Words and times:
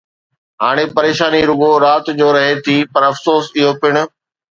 هاڻي 0.61 0.85
پريشاني 0.95 1.41
رڳو 1.49 1.71
رات 1.85 2.05
جو 2.19 2.27
رهي 2.37 2.55
ٿي، 2.69 2.77
پر 2.93 3.01
افسوس، 3.11 3.43
اهو 3.59 3.71
پڻ 3.83 3.93